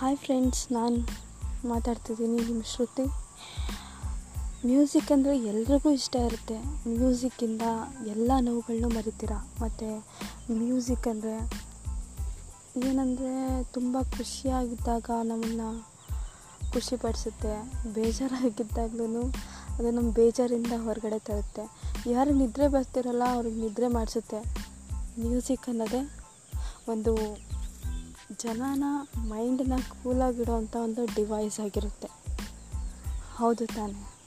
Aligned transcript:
Hi 0.00 0.16
friends 0.16 0.72
ನಾನು 0.72 0.98
ಮಾತಾಡ್ತಿದ್ದೀನಿ 1.68 2.36
ನಿಮ್ಮ 2.36 2.62
ಶ್ರುತಿ. 2.62 3.04
ಮ್ಯೂಸಿಕ್ 4.66 5.12
ಅಂದರೆ 5.12 5.38
ಎಲ್ರಿಗೂ 5.38 5.90
ಇಷ್ಟ 5.90 6.16
ಇರುತ್ತೆ. 6.16 6.58
ಮ್ಯೂಸಿಕ್ಕಿಂದ 6.88 7.62
ಎಲ್ಲ 8.06 8.32
ನೋವುಗಳನ್ನೂ 8.40 8.88
ಮರಿತೀರ? 8.88 9.30
ಮತ್ತು 9.60 10.06
ಮ್ಯೂಸಿಕ್ 10.52 11.08
ಅಂದರೆ 11.08 11.34
ಏನಂದರೆ 12.76 13.64
ತುಂಬ 13.64 13.98
ಖುಷಿಯಾಗಿದ್ದಾಗ 14.02 15.10
ನಮ್ಮನ್ನು 15.24 15.88
ಖುಷಿಪಡಿಸುತ್ತೆ. 16.72 17.72
ಬೇಜಾರಾಗಿದ್ದಾಗ್ಲೂ 17.94 19.24
ಅದು 19.78 19.90
ನಮ್ಮ 19.90 20.12
ಬೇಜಾರಿಂದ 20.12 20.72
ಹೊರಗಡೆ 20.84 21.18
ತರುತ್ತೆ. 21.18 21.70
ಯಾರು 22.10 22.34
ನಿದ್ರೆ 22.34 22.68
ಬರ್ತಿರಲ್ಲ, 22.68 23.22
ಅವ್ರಿಗೆ 23.32 23.60
ನಿದ್ರೆ 23.60 23.88
ಮಾಡಿಸುತ್ತೆ. 23.88 24.40
ಮ್ಯೂಸಿಕ್ 25.20 25.68
ಅನ್ನೋದೇ 25.68 26.16
ಒಂದು 26.88 27.16
ಜನನ 28.38 28.84
ಮೈಂಡನ್ನ 29.18 29.72
ಕೂಲಾಗಿಡೋ 30.02 30.56
ಅಂಥ 30.56 30.76
ಒಂದು 30.76 31.04
ಡಿವೈಸ್ 31.04 31.60
ಆಗಿರುತ್ತೆ. 31.60 32.08
ಹೌದು 33.36 33.66
ತಾನೇ. 33.66 34.19